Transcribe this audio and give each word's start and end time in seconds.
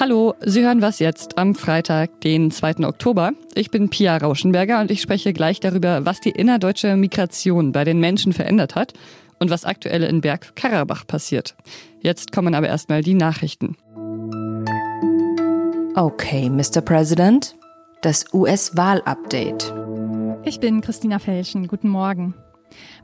Hallo, 0.00 0.34
Sie 0.40 0.64
hören 0.64 0.80
was 0.80 0.98
jetzt 0.98 1.36
am 1.36 1.54
Freitag, 1.54 2.22
den 2.22 2.50
2. 2.50 2.86
Oktober. 2.86 3.32
Ich 3.54 3.70
bin 3.70 3.90
Pia 3.90 4.16
Rauschenberger 4.16 4.80
und 4.80 4.90
ich 4.90 5.02
spreche 5.02 5.34
gleich 5.34 5.60
darüber, 5.60 6.06
was 6.06 6.20
die 6.20 6.30
innerdeutsche 6.30 6.96
Migration 6.96 7.72
bei 7.72 7.84
den 7.84 8.00
Menschen 8.00 8.32
verändert 8.32 8.74
hat 8.74 8.94
und 9.38 9.50
was 9.50 9.66
aktuell 9.66 10.02
in 10.04 10.22
Bergkarabach 10.22 11.06
passiert. 11.06 11.54
Jetzt 12.00 12.32
kommen 12.32 12.54
aber 12.54 12.68
erstmal 12.68 13.02
die 13.02 13.12
Nachrichten. 13.12 13.76
Okay, 15.94 16.48
Mr. 16.48 16.80
President, 16.80 17.54
das 18.00 18.32
US-Wahl-Update. 18.32 19.74
Ich 20.44 20.60
bin 20.60 20.80
Christina 20.80 21.18
Felschen. 21.18 21.68
Guten 21.68 21.90
Morgen. 21.90 22.32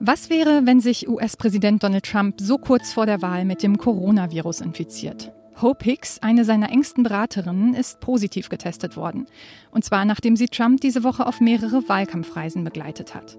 Was 0.00 0.30
wäre, 0.30 0.66
wenn 0.66 0.80
sich 0.80 1.08
US-Präsident 1.08 1.82
Donald 1.82 2.04
Trump 2.04 2.40
so 2.40 2.58
kurz 2.58 2.92
vor 2.92 3.06
der 3.06 3.22
Wahl 3.22 3.44
mit 3.44 3.62
dem 3.62 3.78
Coronavirus 3.78 4.60
infiziert? 4.60 5.32
Hope 5.60 5.84
Hicks, 5.84 6.18
eine 6.20 6.44
seiner 6.44 6.70
engsten 6.70 7.02
Beraterinnen, 7.02 7.74
ist 7.74 8.00
positiv 8.00 8.50
getestet 8.50 8.96
worden. 8.96 9.26
Und 9.70 9.84
zwar 9.84 10.04
nachdem 10.04 10.36
sie 10.36 10.48
Trump 10.48 10.80
diese 10.82 11.02
Woche 11.02 11.26
auf 11.26 11.40
mehrere 11.40 11.88
Wahlkampfreisen 11.88 12.62
begleitet 12.62 13.14
hat. 13.14 13.38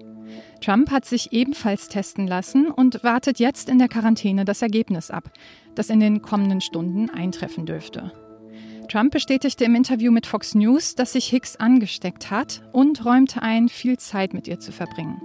Trump 0.62 0.90
hat 0.90 1.06
sich 1.06 1.32
ebenfalls 1.32 1.88
testen 1.88 2.28
lassen 2.28 2.72
und 2.72 3.04
wartet 3.04 3.40
jetzt 3.40 3.70
in 3.70 3.78
der 3.78 3.88
Quarantäne 3.88 4.46
das 4.46 4.62
Ergebnis 4.62 5.12
ab, 5.12 5.32
das 5.76 5.90
in 5.90 6.00
den 6.00 6.22
kommenden 6.22 6.62
Stunden 6.62 7.10
eintreffen 7.10 7.66
dürfte. 7.66 8.12
Trump 8.90 9.12
bestätigte 9.12 9.66
im 9.66 9.76
Interview 9.76 10.12
mit 10.12 10.26
Fox 10.26 10.56
News, 10.56 10.96
dass 10.96 11.14
sich 11.14 11.28
Hicks 11.28 11.58
angesteckt 11.58 12.32
hat 12.32 12.64
und 12.72 13.06
räumte 13.06 13.42
ein, 13.42 13.70
viel 13.70 13.98
Zeit 13.98 14.34
mit 14.34 14.48
ihr 14.48 14.60
zu 14.60 14.72
verbringen. 14.72 15.22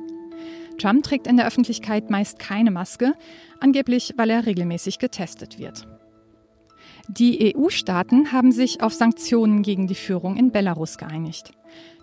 Trump 0.83 1.05
trägt 1.05 1.29
in 1.29 1.37
der 1.37 1.47
Öffentlichkeit 1.47 2.11
meist 2.11 2.41
keine 2.41 2.73
Maske, 2.73 3.15
angeblich 3.61 4.15
weil 4.17 4.31
er 4.31 4.47
regelmäßig 4.47 4.99
getestet 4.99 5.61
wird. 5.61 5.87
Die 7.09 7.55
EU-Staaten 7.55 8.33
haben 8.33 8.51
sich 8.51 8.83
auf 8.83 8.93
Sanktionen 8.93 9.63
gegen 9.63 9.87
die 9.87 9.95
Führung 9.95 10.37
in 10.37 10.51
Belarus 10.51 10.99
geeinigt. 10.99 11.53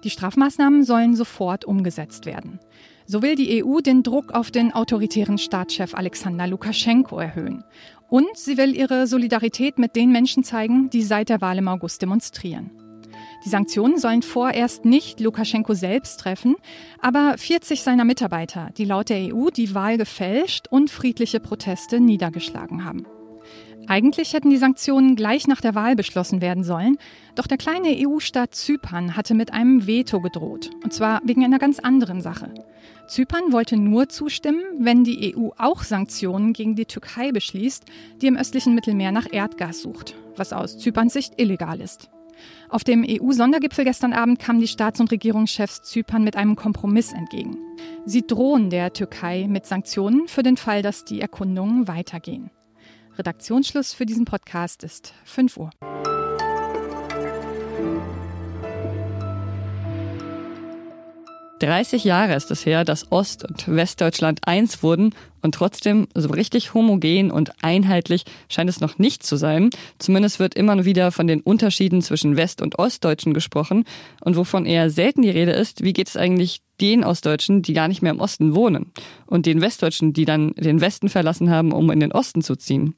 Die 0.06 0.10
Strafmaßnahmen 0.10 0.84
sollen 0.84 1.14
sofort 1.14 1.66
umgesetzt 1.66 2.26
werden. 2.26 2.60
So 3.06 3.22
will 3.22 3.36
die 3.36 3.64
EU 3.64 3.82
den 3.82 4.02
Druck 4.02 4.32
auf 4.32 4.50
den 4.50 4.74
autoritären 4.74 5.38
Staatschef 5.38 5.94
Alexander 5.94 6.48
Lukaschenko 6.48 7.20
erhöhen. 7.20 7.66
Und 8.08 8.30
sie 8.36 8.58
will 8.58 8.76
ihre 8.76 9.08
Solidarität 9.08 9.78
mit 9.78 9.98
den 9.98 10.12
Menschen 10.12 10.46
zeigen, 10.46 10.90
die 10.90 11.04
seit 11.04 11.28
der 11.28 11.42
Wahl 11.42 11.58
im 11.58 11.68
August 11.68 12.02
demonstrieren. 12.02 12.72
Die 13.46 13.50
Sanktionen 13.50 13.98
sollen 13.98 14.22
vorerst 14.22 14.86
nicht 14.86 15.20
Lukaschenko 15.20 15.74
selbst 15.74 16.20
treffen, 16.20 16.56
aber 17.02 17.36
40 17.38 17.82
seiner 17.84 18.04
Mitarbeiter, 18.04 18.70
die 18.78 18.86
laut 18.86 19.10
der 19.10 19.34
EU 19.34 19.50
die 19.50 19.74
Wahl 19.74 19.98
gefälscht 19.98 20.68
und 20.70 20.90
friedliche 20.90 21.40
Proteste 21.40 22.00
niedergeschlagen 22.00 22.84
haben. 22.84 23.06
Eigentlich 23.88 24.34
hätten 24.34 24.52
die 24.52 24.58
Sanktionen 24.58 25.16
gleich 25.16 25.48
nach 25.48 25.62
der 25.62 25.74
Wahl 25.74 25.96
beschlossen 25.96 26.42
werden 26.42 26.64
sollen, 26.64 26.98
doch 27.34 27.48
der 27.48 27.58
kleine 27.58 27.90
EU-Staat 27.90 28.54
Zypern 28.54 29.16
hatte 29.16 29.34
mit 29.34 29.52
einem 29.52 29.88
Veto 29.88 30.20
gedroht, 30.20 30.70
und 30.84 30.94
zwar 30.94 31.22
wegen 31.24 31.44
einer 31.44 31.58
ganz 31.58 31.80
anderen 31.80 32.22
Sache. 32.22 32.54
Zypern 33.08 33.52
wollte 33.52 33.78
nur 33.78 34.08
zustimmen, 34.10 34.62
wenn 34.78 35.04
die 35.04 35.36
EU 35.36 35.50
auch 35.58 35.82
Sanktionen 35.82 36.54
gegen 36.54 36.76
die 36.76 36.86
Türkei 36.86 37.32
beschließt, 37.32 37.86
die 38.22 38.28
im 38.28 38.38
östlichen 38.38 38.76
Mittelmeer 38.76 39.12
nach 39.12 39.26
Erdgas 39.32 39.82
sucht, 39.82 40.14
was 40.36 40.54
aus 40.54 40.78
Zyperns 40.78 41.14
Sicht 41.14 41.42
illegal 41.42 41.82
ist. 41.82 42.12
Auf 42.70 42.84
dem 42.84 43.04
EU-Sondergipfel 43.08 43.84
gestern 43.84 44.14
Abend 44.14 44.38
kamen 44.38 44.60
die 44.60 44.68
Staats- 44.68 45.00
und 45.00 45.12
Regierungschefs 45.12 45.82
Zypern 45.82 46.24
mit 46.24 46.36
einem 46.36 46.56
Kompromiss 46.56 47.12
entgegen. 47.14 47.58
Sie 48.06 48.26
drohen 48.26 48.70
der 48.70 48.94
Türkei 48.94 49.48
mit 49.50 49.66
Sanktionen 49.66 50.28
für 50.28 50.44
den 50.44 50.56
Fall, 50.56 50.84
dass 50.84 51.04
die 51.04 51.20
Erkundungen 51.20 51.88
weitergehen. 51.88 52.52
Redaktionsschluss 53.18 53.94
für 53.94 54.06
diesen 54.06 54.26
Podcast 54.26 54.84
ist 54.84 55.16
5 55.26 55.58
Uhr. 55.58 55.72
30 61.60 62.04
Jahre 62.04 62.36
ist 62.36 62.52
es 62.52 62.66
her, 62.66 62.86
dass 62.86 63.12
Ost- 63.12 63.46
und 63.46 63.68
Westdeutschland 63.68 64.40
eins 64.46 64.82
wurden 64.82 65.14
und 65.42 65.56
trotzdem 65.56 66.08
so 66.16 66.30
richtig 66.30 66.74
homogen 66.74 67.32
und 67.32 67.52
einheitlich 67.64 68.26
scheint 68.50 68.70
es 68.70 68.80
noch 68.80 68.98
nicht 68.98 69.24
zu 69.24 69.36
sein. 69.36 69.70
Zumindest 70.00 70.40
wird 70.40 70.56
immer 70.56 70.86
wieder 70.86 71.12
von 71.12 71.28
den 71.28 71.42
Unterschieden 71.42 72.02
zwischen 72.02 72.38
West- 72.38 72.62
und 72.62 72.80
Ostdeutschen 72.80 73.34
gesprochen 73.34 73.86
und 74.22 74.36
wovon 74.36 74.66
eher 74.66 74.90
selten 74.90 75.22
die 75.22 75.30
Rede 75.30 75.52
ist, 75.52 75.84
wie 75.84 75.94
geht 75.94 76.08
es 76.08 76.18
eigentlich 76.18 76.62
den 76.82 77.04
Ostdeutschen, 77.04 77.62
die 77.62 77.74
gar 77.74 77.88
nicht 77.88 78.02
mehr 78.02 78.14
im 78.14 78.22
Osten 78.22 78.56
wohnen 78.56 78.92
und 79.26 79.46
den 79.46 79.62
Westdeutschen, 79.62 80.14
die 80.14 80.26
dann 80.26 80.54
den 80.56 80.82
Westen 80.82 81.10
verlassen 81.10 81.50
haben, 81.50 81.74
um 81.74 81.92
in 81.92 82.00
den 82.00 82.14
Osten 82.14 82.42
zu 82.42 82.56
ziehen. 82.56 82.96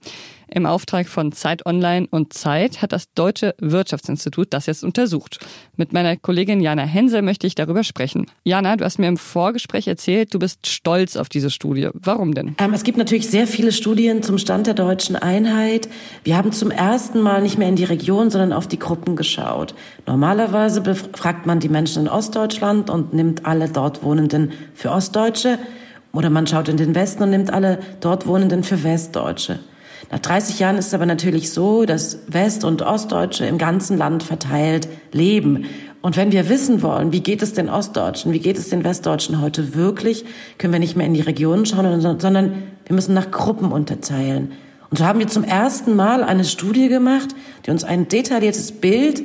Im 0.53 0.65
Auftrag 0.65 1.07
von 1.07 1.31
Zeit 1.31 1.65
Online 1.65 2.07
und 2.11 2.33
Zeit 2.33 2.81
hat 2.81 2.91
das 2.91 3.05
Deutsche 3.13 3.55
Wirtschaftsinstitut 3.59 4.47
das 4.51 4.65
jetzt 4.65 4.83
untersucht. 4.83 5.39
Mit 5.77 5.93
meiner 5.93 6.17
Kollegin 6.17 6.59
Jana 6.59 6.83
Hensel 6.83 7.21
möchte 7.21 7.47
ich 7.47 7.55
darüber 7.55 7.85
sprechen. 7.85 8.25
Jana, 8.43 8.75
du 8.75 8.83
hast 8.83 8.99
mir 8.99 9.07
im 9.07 9.15
Vorgespräch 9.15 9.87
erzählt, 9.87 10.33
du 10.33 10.39
bist 10.39 10.67
stolz 10.67 11.15
auf 11.15 11.29
diese 11.29 11.49
Studie. 11.49 11.87
Warum 11.93 12.33
denn? 12.33 12.55
Ähm, 12.57 12.73
es 12.73 12.83
gibt 12.83 12.97
natürlich 12.97 13.29
sehr 13.29 13.47
viele 13.47 13.71
Studien 13.71 14.23
zum 14.23 14.37
Stand 14.37 14.67
der 14.67 14.73
deutschen 14.73 15.15
Einheit. 15.15 15.87
Wir 16.25 16.35
haben 16.35 16.51
zum 16.51 16.69
ersten 16.69 17.21
Mal 17.21 17.41
nicht 17.41 17.57
mehr 17.57 17.69
in 17.69 17.77
die 17.77 17.85
Region, 17.85 18.29
sondern 18.29 18.51
auf 18.51 18.67
die 18.67 18.79
Gruppen 18.79 19.15
geschaut. 19.15 19.73
Normalerweise 20.05 20.81
befragt 20.81 21.45
man 21.45 21.61
die 21.61 21.69
Menschen 21.69 22.03
in 22.03 22.09
Ostdeutschland 22.09 22.89
und 22.89 23.13
nimmt 23.13 23.45
alle 23.45 23.69
dort 23.69 24.03
Wohnenden 24.03 24.51
für 24.73 24.91
Ostdeutsche. 24.91 25.59
Oder 26.11 26.29
man 26.29 26.45
schaut 26.45 26.67
in 26.67 26.75
den 26.75 26.93
Westen 26.93 27.23
und 27.23 27.29
nimmt 27.29 27.53
alle 27.53 27.79
dort 28.01 28.27
Wohnenden 28.27 28.63
für 28.63 28.83
Westdeutsche. 28.83 29.59
Nach 30.09 30.19
30 30.19 30.59
Jahren 30.59 30.77
ist 30.77 30.87
es 30.87 30.93
aber 30.93 31.05
natürlich 31.05 31.51
so, 31.51 31.85
dass 31.85 32.19
West- 32.27 32.63
und 32.63 32.81
Ostdeutsche 32.81 33.45
im 33.45 33.57
ganzen 33.57 33.97
Land 33.97 34.23
verteilt 34.23 34.87
leben. 35.11 35.65
Und 36.01 36.17
wenn 36.17 36.31
wir 36.31 36.49
wissen 36.49 36.81
wollen, 36.81 37.11
wie 37.11 37.21
geht 37.21 37.43
es 37.43 37.53
den 37.53 37.69
Ostdeutschen, 37.69 38.33
wie 38.33 38.39
geht 38.39 38.57
es 38.57 38.69
den 38.69 38.83
Westdeutschen 38.83 39.39
heute 39.39 39.75
wirklich, 39.75 40.25
können 40.57 40.73
wir 40.73 40.79
nicht 40.79 40.95
mehr 40.95 41.05
in 41.05 41.13
die 41.13 41.21
Regionen 41.21 41.65
schauen, 41.65 42.01
sondern 42.01 42.63
wir 42.85 42.95
müssen 42.95 43.13
nach 43.13 43.29
Gruppen 43.29 43.71
unterteilen. 43.71 44.53
Und 44.89 44.97
so 44.97 45.05
haben 45.05 45.19
wir 45.19 45.27
zum 45.27 45.43
ersten 45.43 45.95
Mal 45.95 46.23
eine 46.23 46.43
Studie 46.43 46.89
gemacht, 46.89 47.29
die 47.65 47.71
uns 47.71 47.83
ein 47.83 48.07
detailliertes 48.07 48.73
Bild 48.73 49.23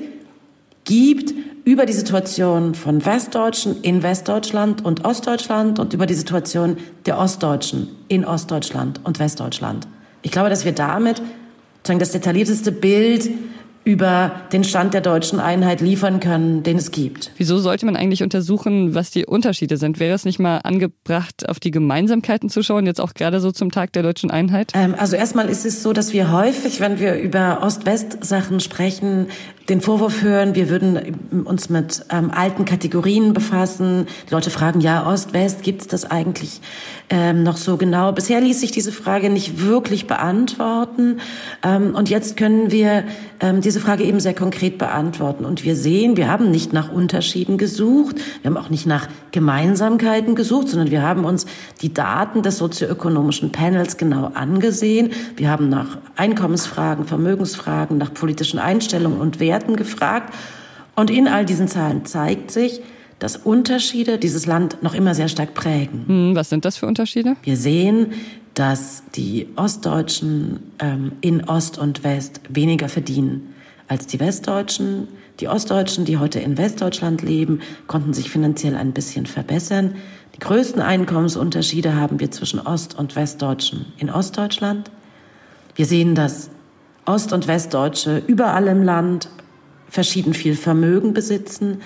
gibt 0.85 1.35
über 1.65 1.87
die 1.87 1.93
Situation 1.93 2.75
von 2.75 3.05
Westdeutschen 3.05 3.83
in 3.83 4.05
Westdeutschland 4.05 4.85
und 4.85 5.05
Ostdeutschland 5.05 5.81
und 5.81 5.95
über 5.95 6.07
die 6.07 6.15
Situation 6.15 6.77
der 7.07 7.19
Ostdeutschen 7.19 7.89
in 8.07 8.25
Ostdeutschland 8.25 9.01
und 9.03 9.19
Westdeutschland. 9.19 9.89
Ich 10.27 10.33
glaube, 10.33 10.51
dass 10.51 10.65
wir 10.65 10.73
damit 10.73 11.23
sozusagen 11.77 12.01
das 12.01 12.11
detaillierteste 12.11 12.73
Bild 12.73 13.31
über 13.85 14.33
den 14.51 14.65
Stand 14.65 14.93
der 14.93 15.01
deutschen 15.01 15.39
Einheit 15.39 15.81
liefern 15.81 16.19
können, 16.19 16.65
den 16.65 16.79
es 16.79 16.91
gibt. 16.91 17.31
Wieso 17.37 17.59
sollte 17.59 17.87
man 17.87 17.95
eigentlich 17.95 18.25
untersuchen, 18.25 18.97
was 18.97 19.13
die 19.13 19.25
Unterschiede 19.25 19.77
sind? 19.77 20.01
Wäre 20.01 20.17
es 20.17 20.25
nicht 20.25 20.41
mal 20.41 20.57
angebracht, 20.65 21.49
auf 21.49 21.61
die 21.61 21.71
Gemeinsamkeiten 21.71 22.49
zu 22.51 22.65
schauen, 22.65 22.87
jetzt 22.87 23.01
auch 23.01 23.15
gerade 23.15 23.39
so 23.39 23.53
zum 23.53 23.71
Tag 23.71 23.93
der 23.93 24.03
deutschen 24.03 24.33
Einheit? 24.33 24.73
Ähm, 24.75 24.97
also 24.99 25.15
erstmal 25.15 25.49
ist 25.49 25.65
es 25.65 25.85
so, 25.85 25.93
dass 25.93 26.13
wir 26.13 26.33
häufig, 26.33 26.81
wenn 26.81 26.99
wir 26.99 27.15
über 27.15 27.63
Ost-West-Sachen 27.63 28.59
sprechen, 28.59 29.29
den 29.69 29.81
Vorwurf 29.81 30.23
hören, 30.23 30.55
wir 30.55 30.69
würden 30.69 31.45
uns 31.45 31.69
mit 31.69 32.05
ähm, 32.11 32.31
alten 32.31 32.65
Kategorien 32.65 33.33
befassen. 33.33 34.07
Die 34.29 34.35
Leute 34.35 34.51
fragen, 34.51 34.81
ja, 34.81 35.07
Ost-West, 35.07 35.63
gibt 35.63 35.83
es 35.83 35.89
das 35.89 36.09
eigentlich 36.09 36.61
ähm, 37.11 37.43
noch 37.43 37.57
so 37.57 37.77
genau? 37.77 38.13
Bisher 38.13 38.41
ließ 38.41 38.61
sich 38.61 38.71
diese 38.71 38.93
Frage 38.93 39.29
nicht 39.29 39.61
wirklich 39.61 40.07
beantworten. 40.07 41.21
Ähm, 41.65 41.95
und 41.95 42.09
jetzt 42.09 42.37
können 42.37 42.71
wir 42.71 43.05
ähm, 43.41 43.61
diese 43.61 43.81
Frage 43.81 44.05
eben 44.05 44.21
sehr 44.21 44.35
konkret 44.35 44.79
beantworten. 44.79 45.45
Und 45.45 45.65
wir 45.65 45.75
sehen, 45.75 46.17
wir 46.17 46.29
haben 46.29 46.51
nicht 46.51 46.73
nach 46.73 46.93
Unterschieden 46.93 47.59
gesucht, 47.59 48.17
wir 48.43 48.51
haben 48.51 48.57
auch 48.57 48.71
nicht 48.71 48.87
nach 48.87 49.09
Gemeinsamkeiten 49.33 50.35
gesucht, 50.35 50.69
sondern 50.69 50.91
wir 50.91 51.03
haben 51.03 51.25
uns 51.25 51.47
die 51.83 51.93
Daten 51.93 52.43
des 52.43 52.59
sozioökonomischen 52.59 53.51
Panels 53.51 53.97
genau 53.97 54.31
angesehen. 54.35 55.11
Wir 55.37 55.51
haben 55.51 55.69
nach 55.69 55.99
Einkommensfragen, 56.15 57.05
Vermögensfragen, 57.05 57.99
nach 57.99 58.15
politischen 58.15 58.59
Einstellungen 58.59 59.21
und 59.21 59.41
Werten 59.41 59.56
gefragt. 59.77 60.35
Und 60.95 61.11
in 61.11 61.29
all 61.29 61.45
diesen 61.45 61.69
Zahlen 61.69 62.05
zeigt 62.05 62.51
sich, 62.51 62.81
dass 63.19 63.37
Unterschiede 63.37 64.19
dieses 64.19 64.47
Land 64.47 64.83
noch 64.83 64.95
immer 64.95 65.15
sehr 65.15 65.29
stark 65.29 65.55
prägen. 65.55 66.05
Hm, 66.07 66.37
was 66.37 66.51
sind 66.51 66.65
das 66.65 66.77
für 66.77 66.87
Unterschiede? 66.87 67.37
Wir 67.43 67.57
sehen, 67.57 68.13
dass 68.55 69.03
die 69.15 69.49
Ostdeutschen 69.57 70.61
ähm, 70.79 71.13
in 71.21 71.49
Ost 71.49 71.79
und 71.79 72.05
West 72.05 72.41
weniger 72.49 72.89
verdienen 72.89 73.55
als 73.89 74.07
die 74.07 74.21
Westdeutschen. 74.21 75.09
Die 75.41 75.49
Ostdeutschen, 75.49 76.07
die 76.07 76.19
heute 76.19 76.41
in 76.41 76.57
Westdeutschland 76.57 77.23
leben, 77.23 77.61
konnten 77.87 78.15
sich 78.15 78.31
finanziell 78.31 78.75
ein 78.75 78.93
bisschen 78.93 79.27
verbessern. 79.27 79.95
Die 80.35 80.39
größten 80.39 80.81
Einkommensunterschiede 80.83 81.95
haben 81.95 82.19
wir 82.21 82.31
zwischen 82.31 82.61
Ost- 82.61 82.99
und 82.99 83.17
Westdeutschen 83.17 83.87
in 83.99 84.11
Ostdeutschland. 84.11 84.91
Wir 85.75 85.87
sehen, 85.87 86.15
dass 86.15 86.51
Ost- 87.05 87.33
und 87.33 87.47
Westdeutsche 87.47 88.23
überall 88.27 88.67
im 88.67 88.83
Land 88.83 89.29
verschieden 89.89 90.35
viel 90.35 90.57
Vermögen 90.57 91.13
besitzen. 91.13 91.79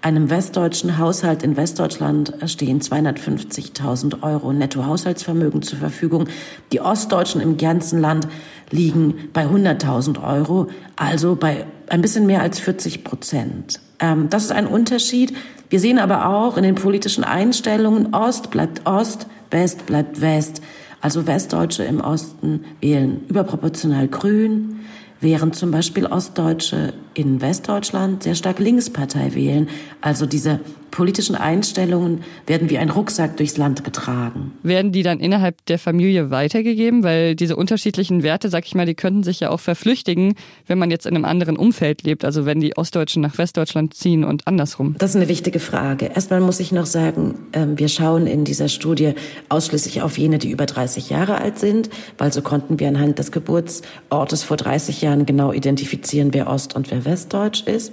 Einem 0.00 0.30
westdeutschen 0.30 0.98
Haushalt 0.98 1.42
in 1.42 1.56
Westdeutschland 1.56 2.32
stehen 2.46 2.80
250.000 2.80 4.22
Euro 4.22 4.52
Nettohaushaltsvermögen 4.52 5.62
zur 5.62 5.78
Verfügung. 5.78 6.28
Die 6.70 6.80
Ostdeutschen 6.80 7.40
im 7.40 7.56
ganzen 7.56 8.00
Land 8.00 8.28
liegen 8.70 9.28
bei 9.32 9.46
100.000 9.46 10.22
Euro, 10.22 10.68
also 10.94 11.34
bei 11.34 11.66
ein 11.88 12.00
bisschen 12.00 12.26
mehr 12.26 12.42
als 12.42 12.60
40 12.60 13.02
Prozent. 13.02 13.80
Ähm, 13.98 14.28
das 14.30 14.44
ist 14.44 14.52
ein 14.52 14.68
Unterschied. 14.68 15.34
Wir 15.68 15.80
sehen 15.80 15.98
aber 15.98 16.28
auch 16.28 16.56
in 16.56 16.62
den 16.62 16.76
politischen 16.76 17.24
Einstellungen, 17.24 18.14
Ost 18.14 18.50
bleibt 18.50 18.86
Ost, 18.86 19.26
West 19.50 19.86
bleibt 19.86 20.20
West. 20.20 20.62
Also 21.00 21.26
Westdeutsche 21.26 21.84
im 21.84 22.00
Osten 22.00 22.64
wählen 22.80 23.20
überproportional 23.28 24.08
grün, 24.08 24.80
während 25.20 25.56
zum 25.56 25.70
Beispiel 25.70 26.06
Ostdeutsche 26.06 26.94
in 27.14 27.40
Westdeutschland 27.40 28.22
sehr 28.22 28.34
stark 28.34 28.58
Linkspartei 28.58 29.34
wählen. 29.34 29.68
Also 30.00 30.26
diese 30.26 30.60
politischen 30.90 31.34
Einstellungen 31.34 32.22
werden 32.46 32.70
wie 32.70 32.78
ein 32.78 32.90
Rucksack 32.90 33.36
durchs 33.36 33.56
Land 33.56 33.84
getragen. 33.84 34.52
Werden 34.62 34.92
die 34.92 35.02
dann 35.02 35.20
innerhalb 35.20 35.64
der 35.66 35.78
Familie 35.78 36.30
weitergegeben? 36.30 37.02
Weil 37.02 37.34
diese 37.34 37.56
unterschiedlichen 37.56 38.22
Werte, 38.22 38.48
sag 38.48 38.66
ich 38.66 38.74
mal, 38.74 38.86
die 38.86 38.94
könnten 38.94 39.22
sich 39.22 39.40
ja 39.40 39.50
auch 39.50 39.60
verflüchtigen, 39.60 40.34
wenn 40.66 40.78
man 40.78 40.90
jetzt 40.90 41.06
in 41.06 41.14
einem 41.14 41.24
anderen 41.24 41.56
Umfeld 41.56 42.02
lebt. 42.02 42.24
Also 42.24 42.46
wenn 42.46 42.60
die 42.60 42.76
Ostdeutschen 42.76 43.22
nach 43.22 43.38
Westdeutschland 43.38 43.94
ziehen 43.94 44.24
und 44.24 44.46
andersrum. 44.46 44.96
Das 44.98 45.10
ist 45.10 45.16
eine 45.16 45.28
wichtige 45.28 45.60
Frage. 45.60 46.06
Erstmal 46.06 46.40
muss 46.40 46.60
ich 46.60 46.72
noch 46.72 46.86
sagen, 46.86 47.38
ähm, 47.52 47.78
wir 47.78 47.88
schauen 47.88 48.26
in 48.26 48.44
dieser 48.44 48.68
Studie 48.68 49.14
ausschließlich 49.48 50.02
auf 50.02 50.18
jene, 50.18 50.38
die 50.38 50.50
über 50.50 50.66
30 50.66 51.10
Jahre 51.10 51.38
alt 51.38 51.58
sind, 51.58 51.90
weil 52.16 52.32
so 52.32 52.42
konnten 52.42 52.80
wir 52.80 52.88
anhand 52.88 53.18
des 53.18 53.32
Geburtsortes 53.32 54.42
vor 54.42 54.56
30 54.56 55.02
Jahren 55.02 55.26
genau 55.26 55.52
identifizieren, 55.52 56.32
wer 56.32 56.48
Ost- 56.48 56.74
und 56.74 56.90
wer 56.90 57.04
Westdeutsch 57.04 57.62
ist. 57.64 57.92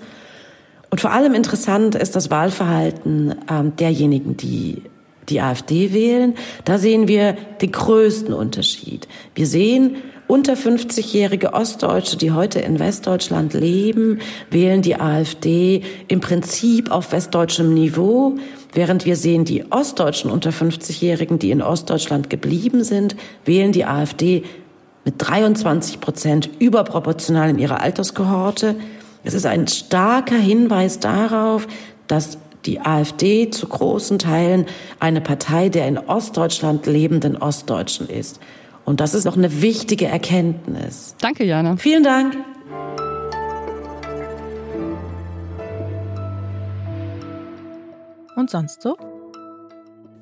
Und 0.89 1.01
vor 1.01 1.11
allem 1.11 1.33
interessant 1.33 1.95
ist 1.95 2.15
das 2.15 2.29
Wahlverhalten 2.31 3.35
ähm, 3.49 3.75
derjenigen, 3.75 4.37
die 4.37 4.81
die 5.29 5.41
AfD 5.41 5.93
wählen. 5.93 6.35
Da 6.65 6.77
sehen 6.77 7.07
wir 7.07 7.33
den 7.61 7.71
größten 7.71 8.33
Unterschied. 8.33 9.07
Wir 9.33 9.47
sehen, 9.47 9.97
unter 10.27 10.53
50-jährige 10.53 11.53
Ostdeutsche, 11.53 12.17
die 12.17 12.31
heute 12.31 12.59
in 12.59 12.79
Westdeutschland 12.79 13.53
leben, 13.53 14.19
wählen 14.49 14.81
die 14.81 14.99
AfD 14.99 15.83
im 16.07 16.19
Prinzip 16.19 16.89
auf 16.89 17.11
westdeutschem 17.11 17.73
Niveau, 17.73 18.35
während 18.73 19.05
wir 19.05 19.17
sehen, 19.17 19.45
die 19.45 19.71
Ostdeutschen 19.71 20.31
unter 20.31 20.49
50-Jährigen, 20.49 21.37
die 21.37 21.51
in 21.51 21.61
Ostdeutschland 21.61 22.31
geblieben 22.31 22.83
sind, 22.83 23.15
wählen 23.45 23.71
die 23.71 23.85
AfD 23.85 24.43
mit 25.05 25.15
23 25.19 25.99
Prozent 25.99 26.49
überproportional 26.57 27.51
in 27.51 27.59
ihrer 27.59 27.81
Alterskohorte. 27.81 28.75
Es 29.25 29.33
ist 29.33 29.47
ein 29.47 29.67
starker 29.67 30.37
Hinweis 30.37 30.99
darauf, 30.99 31.67
dass 32.05 32.37
die 32.65 32.79
AfD 32.79 33.49
zu 33.49 33.67
großen 33.67 34.19
Teilen 34.19 34.67
eine 34.99 35.19
Partei 35.19 35.69
der 35.69 35.87
in 35.87 35.97
Ostdeutschland 35.97 36.85
lebenden 36.85 37.35
Ostdeutschen 37.35 38.07
ist. 38.07 38.39
Und 38.85 38.99
das 38.99 39.15
ist 39.15 39.25
auch 39.25 39.35
eine 39.35 39.63
wichtige 39.63 40.05
Erkenntnis. 40.05 41.15
Danke, 41.19 41.43
Jana. 41.43 41.75
Vielen 41.77 42.03
Dank. 42.03 42.37
Und 48.35 48.51
sonst 48.51 48.83
so? 48.83 48.95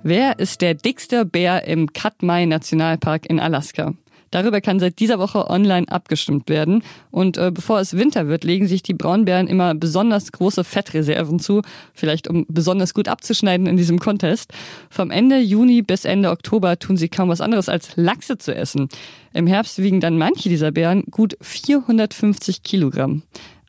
Wer 0.02 0.40
ist 0.40 0.62
der 0.62 0.76
dickste 0.76 1.26
Bär 1.26 1.68
im 1.68 1.92
Katmai 1.92 2.46
Nationalpark 2.46 3.26
in 3.26 3.42
Alaska? 3.42 3.94
Darüber 4.34 4.62
kann 4.62 4.80
seit 4.80 4.98
dieser 4.98 5.20
Woche 5.20 5.48
online 5.48 5.88
abgestimmt 5.90 6.50
werden. 6.50 6.82
Und 7.12 7.38
äh, 7.38 7.52
bevor 7.54 7.80
es 7.80 7.96
Winter 7.96 8.28
wird, 8.28 8.44
legen 8.44 8.68
sich 8.68 8.82
die 8.82 8.96
Braunbären 8.96 9.48
immer 9.48 9.76
besonders 9.76 10.32
große 10.32 10.64
Fettreserven 10.64 11.38
zu, 11.38 11.62
vielleicht 11.94 12.28
um 12.28 12.44
besonders 12.50 12.96
gut 12.96 13.08
abzuschneiden 13.08 13.68
in 13.68 13.78
diesem 13.78 14.00
Contest. 14.00 14.52
Vom 14.90 15.12
Ende 15.12 15.38
Juni 15.38 15.84
bis 15.84 16.04
Ende 16.04 16.32
Oktober 16.32 16.80
tun 16.80 16.98
sie 16.98 17.10
kaum 17.10 17.30
was 17.30 17.42
anderes 17.42 17.70
als 17.70 17.96
Lachse 17.96 18.40
zu 18.40 18.56
essen. 18.56 18.90
Im 19.34 19.46
Herbst 19.46 19.78
wiegen 19.78 20.00
dann 20.00 20.18
manche 20.18 20.50
dieser 20.50 20.72
Bären 20.72 21.04
gut 21.12 21.38
450 21.40 22.64
Kilogramm. 22.64 23.22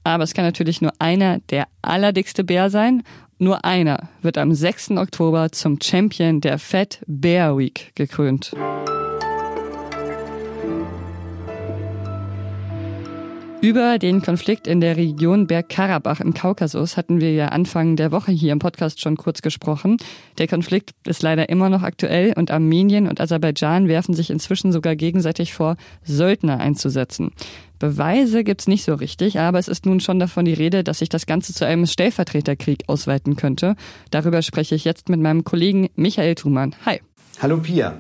Aber 0.03 0.25
es 0.25 0.33
kann 0.33 0.47
natürlich 0.47 0.81
nur 0.81 0.93
einer 0.99 1.41
der 1.51 1.67
allerdickste 1.83 2.43
Bär 2.43 2.71
sein. 2.71 3.03
Nur 3.39 3.67
einer 3.67 4.09
wird 4.23 4.39
am 4.39 4.55
6. 4.55 4.93
Oktober 4.93 5.53
zum 5.53 5.79
Champion 5.83 6.41
der 6.41 6.59
Fat 6.59 7.01
Bear 7.07 7.59
Week 7.59 7.93
gekrönt. 7.95 8.55
Über 13.65 13.99
den 13.99 14.21
Konflikt 14.21 14.67
in 14.67 14.83
der 14.83 14.99
Region 14.99 15.47
Bergkarabach 15.47 16.21
im 16.21 16.35
Kaukasus 16.35 16.99
hatten 16.99 17.23
wir 17.23 17.33
ja 17.33 17.47
Anfang 17.47 17.97
der 17.97 18.13
Woche 18.13 18.31
hier 18.31 18.53
im 18.53 18.59
Podcast 18.59 19.01
schon 19.01 19.17
kurz 19.17 19.41
gesprochen. 19.41 19.97
Der 20.37 20.47
Konflikt 20.47 20.91
ist 21.07 21.23
leider 21.23 21.49
immer 21.49 21.71
noch 21.71 21.81
aktuell 21.81 22.35
und 22.37 22.51
Armenien 22.51 23.09
und 23.09 23.23
Aserbaidschan 23.23 23.89
werfen 23.89 24.13
sich 24.13 24.29
inzwischen 24.29 24.71
sogar 24.71 24.97
gegenseitig 24.97 25.55
vor, 25.55 25.79
Söldner 26.03 26.61
einzusetzen. 26.61 27.31
Beweise 27.79 28.45
gibt's 28.45 28.69
nicht 28.69 28.85
so 28.85 28.97
richtig, 28.97 29.41
aber 29.41 29.59
es 29.59 29.69
ist 29.69 29.87
nun 29.87 30.01
schon 30.01 30.19
davon 30.19 30.45
die 30.45 30.53
Rede, 30.53 30.85
dass 30.85 30.99
sich 30.99 31.09
das 31.09 31.25
Ganze 31.25 31.55
zu 31.55 31.65
einem 31.65 31.87
Stellvertreterkrieg 31.87 32.83
ausweiten 32.87 33.37
könnte. 33.37 33.77
Darüber 34.11 34.43
spreche 34.43 34.75
ich 34.75 34.85
jetzt 34.85 35.09
mit 35.09 35.21
meinem 35.21 35.43
Kollegen 35.43 35.89
Michael 35.97 36.35
Thumann. 36.35 36.77
Hi. 36.85 37.01
Hallo 37.41 37.57
Pia. 37.57 37.97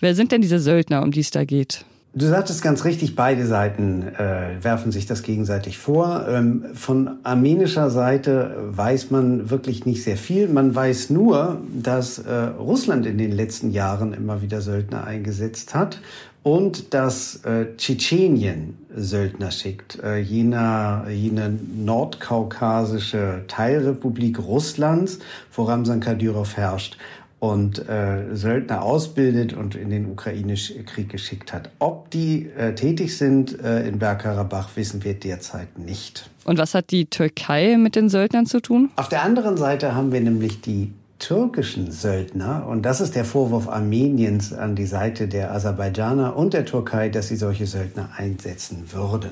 Wer 0.00 0.14
sind 0.14 0.32
denn 0.32 0.40
diese 0.40 0.58
Söldner, 0.58 1.02
um 1.02 1.10
die 1.10 1.20
es 1.20 1.30
da 1.30 1.44
geht? 1.44 1.84
Du 2.14 2.26
sagtest 2.26 2.60
ganz 2.60 2.84
richtig, 2.84 3.16
beide 3.16 3.46
Seiten 3.46 4.02
äh, 4.02 4.62
werfen 4.62 4.92
sich 4.92 5.06
das 5.06 5.22
gegenseitig 5.22 5.78
vor. 5.78 6.26
Ähm, 6.28 6.66
von 6.74 7.16
armenischer 7.22 7.88
Seite 7.88 8.54
weiß 8.68 9.10
man 9.10 9.48
wirklich 9.48 9.86
nicht 9.86 10.04
sehr 10.04 10.18
viel. 10.18 10.46
Man 10.48 10.74
weiß 10.74 11.08
nur, 11.08 11.62
dass 11.72 12.18
äh, 12.18 12.30
Russland 12.30 13.06
in 13.06 13.16
den 13.16 13.32
letzten 13.32 13.70
Jahren 13.70 14.12
immer 14.12 14.42
wieder 14.42 14.60
Söldner 14.60 15.04
eingesetzt 15.04 15.74
hat 15.74 16.00
und 16.42 16.92
dass 16.92 17.46
äh, 17.46 17.74
Tschetschenien 17.78 18.76
Söldner 18.94 19.50
schickt, 19.50 19.98
äh, 20.02 20.18
jener, 20.18 21.06
jene 21.08 21.58
nordkaukasische 21.74 23.44
Teilrepublik 23.48 24.38
Russlands, 24.38 25.18
wo 25.54 25.62
Ramsan 25.62 26.00
Kadyrov 26.00 26.58
herrscht 26.58 26.98
und 27.42 27.88
äh, 27.88 28.36
Söldner 28.36 28.82
ausbildet 28.82 29.52
und 29.52 29.74
in 29.74 29.90
den 29.90 30.08
ukrainischen 30.08 30.86
Krieg 30.86 31.08
geschickt 31.08 31.52
hat. 31.52 31.70
Ob 31.80 32.08
die 32.12 32.48
äh, 32.56 32.72
tätig 32.76 33.18
sind 33.18 33.58
äh, 33.60 33.84
in 33.84 33.98
Bergkarabach, 33.98 34.68
wissen 34.76 35.02
wir 35.02 35.14
derzeit 35.14 35.76
nicht. 35.76 36.30
Und 36.44 36.58
was 36.58 36.72
hat 36.72 36.92
die 36.92 37.06
Türkei 37.06 37.76
mit 37.78 37.96
den 37.96 38.08
Söldnern 38.08 38.46
zu 38.46 38.60
tun? 38.60 38.92
Auf 38.94 39.08
der 39.08 39.24
anderen 39.24 39.56
Seite 39.56 39.96
haben 39.96 40.12
wir 40.12 40.20
nämlich 40.20 40.60
die 40.60 40.92
türkischen 41.22 41.92
Söldner, 41.92 42.66
und 42.68 42.82
das 42.82 43.00
ist 43.00 43.14
der 43.14 43.24
Vorwurf 43.24 43.68
Armeniens 43.68 44.52
an 44.52 44.74
die 44.74 44.86
Seite 44.86 45.28
der 45.28 45.52
Aserbaidschaner 45.52 46.36
und 46.36 46.52
der 46.52 46.64
Türkei, 46.64 47.10
dass 47.10 47.28
sie 47.28 47.36
solche 47.36 47.66
Söldner 47.66 48.10
einsetzen 48.16 48.86
würden. 48.90 49.30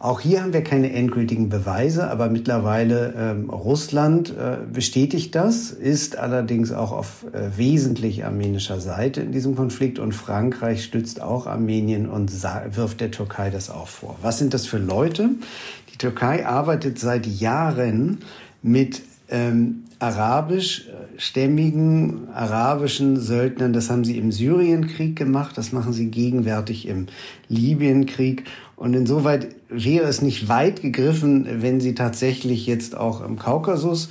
Auch 0.00 0.18
hier 0.18 0.42
haben 0.42 0.52
wir 0.52 0.64
keine 0.64 0.92
endgültigen 0.92 1.48
Beweise, 1.48 2.10
aber 2.10 2.28
mittlerweile 2.28 3.14
ähm, 3.16 3.50
Russland 3.50 4.30
äh, 4.30 4.56
bestätigt 4.70 5.36
das, 5.36 5.70
ist 5.70 6.18
allerdings 6.18 6.72
auch 6.72 6.90
auf 6.90 7.24
äh, 7.32 7.56
wesentlich 7.56 8.24
armenischer 8.24 8.80
Seite 8.80 9.20
in 9.20 9.30
diesem 9.30 9.54
Konflikt 9.54 10.00
und 10.00 10.12
Frankreich 10.12 10.82
stützt 10.82 11.22
auch 11.22 11.46
Armenien 11.46 12.08
und 12.08 12.32
wirft 12.74 13.00
der 13.00 13.12
Türkei 13.12 13.50
das 13.50 13.70
auch 13.70 13.86
vor. 13.86 14.16
Was 14.22 14.38
sind 14.38 14.54
das 14.54 14.66
für 14.66 14.78
Leute? 14.78 15.30
Die 15.92 15.98
Türkei 15.98 16.44
arbeitet 16.44 16.98
seit 16.98 17.26
Jahren 17.26 18.18
mit 18.60 19.02
ähm, 19.30 19.84
arabischstämmigen 19.98 22.28
arabischen 22.32 23.18
Söldnern. 23.18 23.72
Das 23.72 23.90
haben 23.90 24.04
sie 24.04 24.16
im 24.16 24.30
Syrienkrieg 24.32 25.16
gemacht, 25.16 25.58
das 25.58 25.72
machen 25.72 25.92
sie 25.92 26.08
gegenwärtig 26.10 26.86
im 26.86 27.06
Libyenkrieg. 27.48 28.44
Und 28.76 28.94
insoweit 28.94 29.48
wäre 29.68 30.06
es 30.06 30.22
nicht 30.22 30.48
weit 30.48 30.82
gegriffen, 30.82 31.48
wenn 31.62 31.80
sie 31.80 31.96
tatsächlich 31.96 32.66
jetzt 32.66 32.96
auch 32.96 33.24
im 33.24 33.36
Kaukasus 33.38 34.08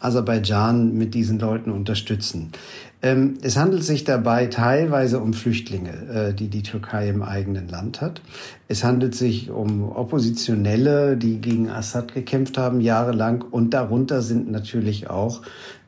Aserbaidschan 0.00 0.94
mit 0.94 1.14
diesen 1.14 1.38
Leuten 1.38 1.70
unterstützen. 1.70 2.52
Ähm, 3.00 3.34
es 3.42 3.56
handelt 3.56 3.84
sich 3.84 4.02
dabei 4.02 4.46
teilweise 4.46 5.20
um 5.20 5.32
Flüchtlinge, 5.32 5.92
äh, 6.30 6.34
die 6.34 6.48
die 6.48 6.64
Türkei 6.64 7.08
im 7.08 7.22
eigenen 7.22 7.68
Land 7.68 8.00
hat. 8.00 8.20
Es 8.66 8.82
handelt 8.82 9.14
sich 9.14 9.50
um 9.50 9.92
Oppositionelle, 9.92 11.16
die 11.16 11.40
gegen 11.40 11.70
Assad 11.70 12.12
gekämpft 12.12 12.58
haben 12.58 12.80
jahrelang 12.80 13.42
und 13.42 13.72
darunter 13.72 14.20
sind 14.20 14.50
natürlich 14.50 15.08
auch 15.08 15.42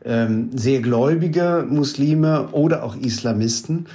ähm, 0.05 0.51
sehr 0.55 0.81
gläubige 0.81 1.67
Muslime 1.69 2.49
oder 2.53 2.85
auch 2.85 2.97
Islamisten. 2.97 3.87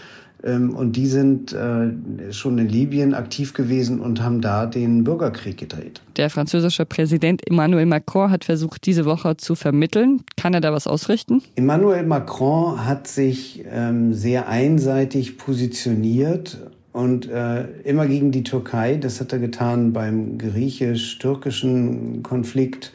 Ähm, 0.45 0.75
und 0.75 0.95
die 0.95 1.07
sind 1.07 1.53
äh, 1.53 1.91
schon 2.31 2.57
in 2.59 2.69
Libyen 2.69 3.13
aktiv 3.13 3.53
gewesen 3.53 3.99
und 3.99 4.21
haben 4.21 4.41
da 4.41 4.67
den 4.67 5.03
Bürgerkrieg 5.03 5.57
gedreht. 5.57 6.01
Der 6.17 6.29
französische 6.29 6.85
Präsident 6.85 7.41
Emmanuel 7.47 7.87
Macron 7.87 8.29
hat 8.29 8.45
versucht, 8.45 8.85
diese 8.85 9.05
Woche 9.05 9.37
zu 9.37 9.55
vermitteln. 9.55 10.21
Kann 10.37 10.53
er 10.53 10.61
da 10.61 10.71
was 10.71 10.85
ausrichten? 10.85 11.41
Emmanuel 11.55 12.05
Macron 12.05 12.85
hat 12.85 13.07
sich 13.07 13.65
ähm, 13.71 14.13
sehr 14.13 14.47
einseitig 14.47 15.37
positioniert 15.37 16.59
und 16.93 17.27
äh, 17.27 17.65
immer 17.83 18.05
gegen 18.05 18.31
die 18.31 18.43
Türkei. 18.43 18.97
Das 18.97 19.19
hat 19.19 19.33
er 19.33 19.39
getan 19.39 19.93
beim 19.93 20.37
griechisch-türkischen 20.37 22.21
Konflikt 22.23 22.93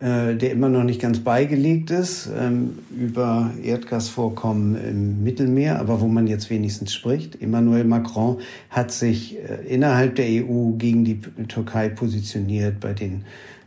äh, 0.00 0.36
der 0.36 0.52
immer 0.52 0.68
noch 0.68 0.84
nicht 0.84 1.00
ganz 1.00 1.18
beigelegt 1.18 1.90
ist, 1.90 2.30
ähm, 2.38 2.78
über 2.96 3.50
Erdgasvorkommen 3.60 4.76
im 4.76 5.24
Mittelmeer, 5.24 5.80
aber 5.80 6.00
wo 6.00 6.06
man 6.06 6.28
jetzt 6.28 6.50
wenigstens 6.50 6.92
spricht. 6.94 7.42
Emmanuel 7.42 7.82
Macron 7.82 8.38
hat 8.70 8.92
sich 8.92 9.36
äh, 9.38 9.66
innerhalb 9.66 10.14
der 10.14 10.26
EU 10.26 10.70
gegen 10.78 11.04
die 11.04 11.20
Türkei 11.48 11.88
positioniert 11.88 12.78
bei 12.78 12.92
den 12.92 13.24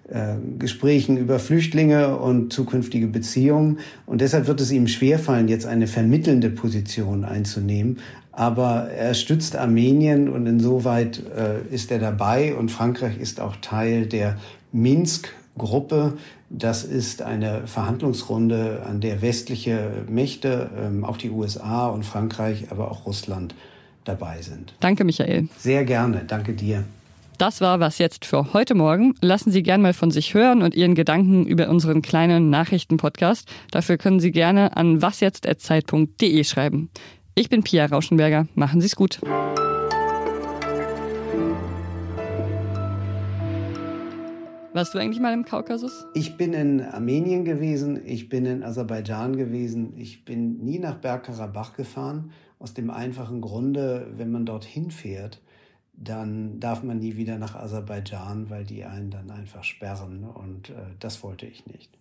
äh, 0.09 0.35
Gesprächen 0.57 1.17
über 1.17 1.37
Flüchtlinge 1.37 2.17
und 2.17 2.53
zukünftige 2.53 3.07
Beziehungen. 3.07 3.79
Und 4.05 4.21
deshalb 4.21 4.47
wird 4.47 4.61
es 4.61 4.71
ihm 4.71 4.87
schwerfallen, 4.87 5.49
jetzt 5.49 5.65
eine 5.65 5.87
vermittelnde 5.87 6.49
Position 6.49 7.25
einzunehmen. 7.25 7.97
Aber 8.31 8.89
er 8.89 9.13
stützt 9.15 9.57
Armenien 9.57 10.29
und 10.29 10.47
insoweit 10.47 11.21
äh, 11.35 11.73
ist 11.75 11.91
er 11.91 11.99
dabei 11.99 12.55
und 12.55 12.71
Frankreich 12.71 13.19
ist 13.19 13.41
auch 13.41 13.57
Teil 13.57 14.05
der 14.05 14.37
Minsk 14.71 15.33
Gruppe. 15.57 16.13
Das 16.49 16.83
ist 16.83 17.21
eine 17.21 17.67
Verhandlungsrunde, 17.67 18.83
an 18.85 19.01
der 19.01 19.21
westliche 19.21 20.05
Mächte, 20.09 20.69
ähm, 20.77 21.05
auch 21.05 21.17
die 21.17 21.29
USA 21.29 21.87
und 21.87 22.05
Frankreich, 22.05 22.71
aber 22.71 22.91
auch 22.91 23.05
Russland 23.05 23.55
dabei 24.03 24.41
sind. 24.41 24.73
Danke, 24.79 25.03
Michael. 25.03 25.47
Sehr 25.57 25.85
gerne. 25.85 26.23
Danke 26.27 26.53
dir. 26.53 26.83
Das 27.37 27.59
war 27.59 27.79
was 27.79 27.97
jetzt 27.97 28.25
für 28.25 28.53
heute 28.53 28.75
Morgen. 28.75 29.15
Lassen 29.19 29.51
Sie 29.51 29.63
gern 29.63 29.81
mal 29.81 29.93
von 29.93 30.11
sich 30.11 30.35
hören 30.35 30.61
und 30.61 30.75
Ihren 30.75 30.93
Gedanken 30.93 31.47
über 31.47 31.69
unseren 31.69 32.03
kleinen 32.03 32.51
Nachrichtenpodcast. 32.51 33.49
Dafür 33.71 33.97
können 33.97 34.19
Sie 34.19 34.31
gerne 34.31 34.77
an 34.77 35.01
wasjetzt.zeit.de 35.01 36.43
schreiben. 36.43 36.91
Ich 37.33 37.49
bin 37.49 37.63
Pia 37.63 37.87
Rauschenberger. 37.87 38.47
Machen 38.53 38.79
Sie 38.81 38.87
es 38.87 38.95
gut. 38.95 39.19
Warst 44.73 44.93
du 44.93 44.99
eigentlich 44.99 45.19
mal 45.19 45.33
im 45.33 45.43
Kaukasus? 45.43 46.05
Ich 46.13 46.37
bin 46.37 46.53
in 46.53 46.81
Armenien 46.81 47.43
gewesen, 47.43 47.99
ich 48.05 48.29
bin 48.29 48.45
in 48.45 48.63
Aserbaidschan 48.63 49.35
gewesen, 49.35 49.97
ich 49.97 50.23
bin 50.23 50.63
nie 50.63 50.79
nach 50.79 50.95
Bergkarabach 50.95 51.73
gefahren, 51.75 52.31
aus 52.57 52.73
dem 52.73 52.89
einfachen 52.89 53.41
Grunde, 53.41 54.07
wenn 54.15 54.31
man 54.31 54.45
dorthin 54.45 54.89
fährt, 54.89 55.41
dann 55.91 56.61
darf 56.61 56.83
man 56.83 56.99
nie 56.99 57.17
wieder 57.17 57.37
nach 57.37 57.55
Aserbaidschan, 57.55 58.49
weil 58.49 58.63
die 58.63 58.85
einen 58.85 59.11
dann 59.11 59.29
einfach 59.29 59.65
sperren 59.65 60.23
und 60.23 60.69
äh, 60.69 60.73
das 60.99 61.21
wollte 61.21 61.47
ich 61.47 61.65
nicht. 61.65 62.00